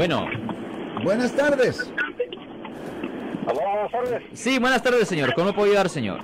[0.00, 0.24] Bueno.
[1.04, 1.92] Buenas tardes.
[3.44, 4.22] buenas tardes.
[4.32, 5.34] Sí, buenas tardes, señor.
[5.34, 6.20] ¿Cómo puedo ayudar, señor?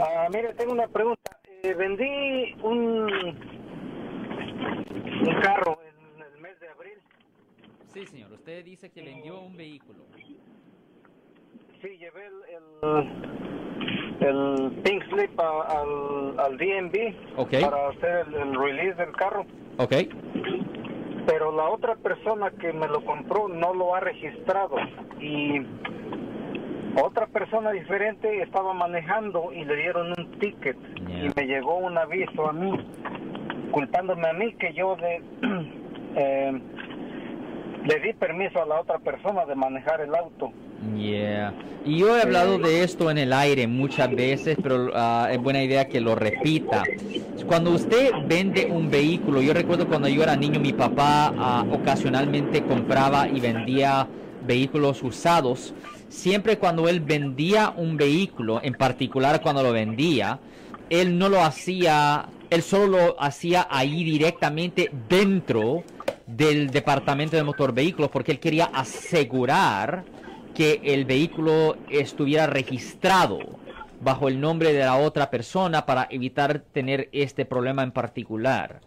[0.00, 1.38] Ah, mire, tengo una pregunta.
[1.62, 3.12] Eh, vendí un,
[5.24, 6.98] un carro en el mes de abril.
[7.94, 8.32] Sí, señor.
[8.32, 10.00] Usted dice que vendió un vehículo.
[11.80, 12.42] Sí, llevé el,
[14.20, 17.60] el, el pink slip a- al, al DMV Ok.
[17.60, 19.46] para hacer el, el release del carro.
[19.78, 19.92] Ok.
[21.26, 24.76] Pero la otra persona que me lo compró no lo ha registrado.
[25.20, 25.60] Y
[27.00, 30.76] otra persona diferente estaba manejando y le dieron un ticket.
[31.08, 32.72] Y me llegó un aviso a mí,
[33.70, 34.96] culpándome a mí que yo
[36.16, 36.60] eh,
[37.84, 40.52] le di permiso a la otra persona de manejar el auto.
[40.96, 41.52] Yeah.
[41.84, 45.62] Y yo he hablado de esto en el aire muchas veces, pero ah, es buena
[45.62, 46.82] idea que lo repita.
[47.46, 52.62] Cuando usted vende un vehículo, yo recuerdo cuando yo era niño, mi papá ah, ocasionalmente
[52.64, 54.06] compraba y vendía
[54.46, 55.74] vehículos usados.
[56.08, 60.38] Siempre cuando él vendía un vehículo, en particular cuando lo vendía,
[60.90, 65.82] él no lo hacía, él solo lo hacía ahí directamente dentro
[66.26, 70.04] del departamento de motor vehículos porque él quería asegurar
[70.60, 73.38] que el vehículo estuviera registrado
[73.98, 78.82] bajo el nombre de la otra persona para evitar tener este problema en particular.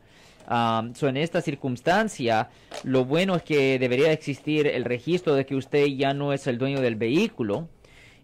[0.48, 2.52] Um, so en esta circunstancia,
[2.84, 6.60] lo bueno es que debería existir el registro de que usted ya no es el
[6.60, 7.68] dueño del vehículo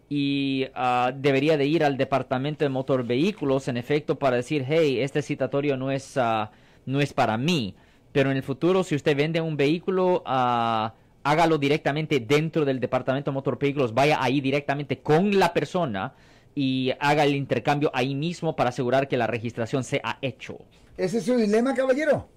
[0.10, 5.00] y ah, debería de ir al departamento de motor vehículos en efecto para decir, hey,
[5.00, 6.52] este citatorio no es, ah,
[6.86, 7.74] no es para mí.
[8.12, 13.32] Pero en el futuro, si usted vende un vehículo, ah, hágalo directamente dentro del departamento
[13.32, 16.14] de motor vehículos, vaya ahí directamente con la persona
[16.56, 20.58] y haga el intercambio ahí mismo para asegurar que la registración se ha hecho.
[20.98, 22.28] ¿Ese es su dilema, caballero?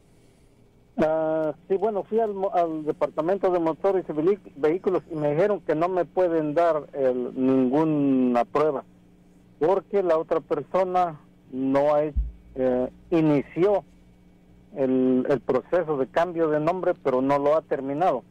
[0.98, 5.60] Ah, sí, bueno, fui al, mo- al departamento de motores y vehículos y me dijeron
[5.60, 8.84] que no me pueden dar el- ninguna prueba
[9.58, 11.18] porque la otra persona
[11.50, 13.84] no ha eh, inició
[14.76, 18.24] el, el proceso de cambio de nombre, pero no lo ha terminado.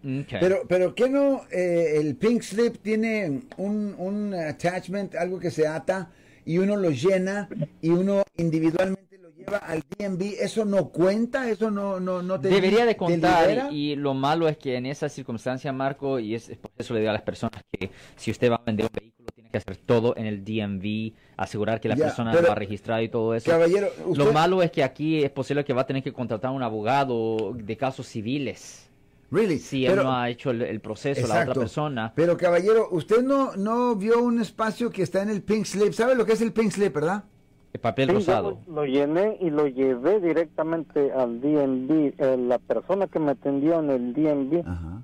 [0.00, 0.38] Okay.
[0.40, 1.42] Pero, pero ¿qué no?
[1.52, 6.10] eh, el pink slip tiene un, un attachment, algo que se ata
[6.46, 7.48] y uno lo llena
[7.82, 10.36] y uno individualmente lo lleva al DMV.
[10.40, 11.50] ¿Eso no cuenta?
[11.50, 14.86] ¿Eso no, no, no te Debería de contar y, y lo malo es que en
[14.86, 18.30] esa circunstancia, Marco, y es, es por eso le digo a las personas que si
[18.30, 21.88] usted va a vender un vehículo tiene que hacer todo en el DMV, asegurar que
[21.88, 23.50] la Ya, persona lo ha registrado y todo eso.
[23.50, 24.24] Caballero, usted...
[24.24, 26.62] Lo malo es que aquí es posible que va a tener que contratar a un
[26.62, 28.89] abogado de casos civiles.
[29.30, 31.50] Really, Si pero- él no ha hecho el, el proceso, la Exacto.
[31.52, 32.12] otra persona.
[32.16, 35.92] Pero caballero, usted no, no vio un espacio que está en el pink slip.
[35.92, 37.24] ¿Sabe lo que es el pink slip, verdad?
[37.72, 38.58] El papel Sí, rosado.
[38.66, 42.14] Lo, lo llené y lo llevé directamente al DMV.
[42.18, 45.02] Eh, la persona que me atendió en el DMV, Ajá.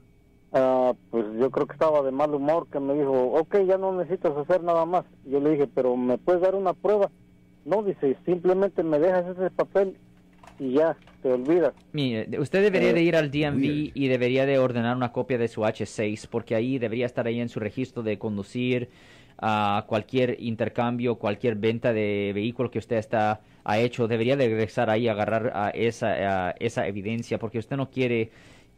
[0.52, 3.92] ah, pues yo creo que estaba de mal humor, que me dijo, ok, ya no
[3.92, 5.04] necesitas hacer nada más.
[5.24, 7.08] Yo le dije, pero ¿me puedes dar una prueba?
[7.64, 9.96] No, dice, simplemente me dejas ese papel
[10.58, 11.74] y ya, te olvidas.
[11.92, 13.90] Mire, usted debería de ir al DMV weird.
[13.94, 17.48] y debería de ordenar una copia de su H6 porque ahí debería estar ahí en
[17.48, 18.88] su registro de conducir
[19.38, 24.08] a cualquier intercambio, cualquier venta de vehículo que usted está ha hecho.
[24.08, 28.30] Debería de regresar ahí a agarrar a esa, a esa evidencia porque usted no quiere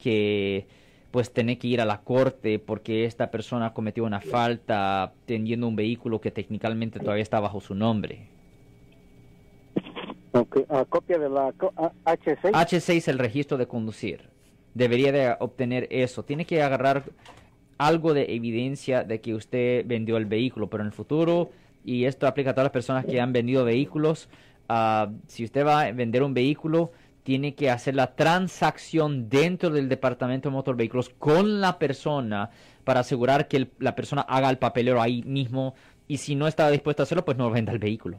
[0.02, 0.66] que
[1.10, 5.76] pues tener que ir a la corte porque esta persona cometió una falta teniendo un
[5.76, 8.37] vehículo que técnicamente todavía está bajo su nombre.
[10.68, 12.52] A copia de la co- a- H6.
[12.52, 14.28] H6 el registro de conducir.
[14.74, 16.22] Debería de obtener eso.
[16.24, 17.04] Tiene que agarrar
[17.78, 21.50] algo de evidencia de que usted vendió el vehículo, pero en el futuro,
[21.84, 24.28] y esto aplica a todas las personas que han vendido vehículos,
[24.68, 29.88] ah, si usted va a vender un vehículo, tiene que hacer la transacción dentro del
[29.88, 32.50] departamento de motor vehículos con la persona
[32.84, 35.74] para asegurar que la persona haga el papelero ahí mismo
[36.06, 38.18] y si no está dispuesto a hacerlo, pues no venda el vehículo.